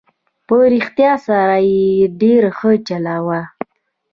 [0.47, 1.89] په رښتیا سره یې
[2.21, 3.41] ډېره ښه چلوله.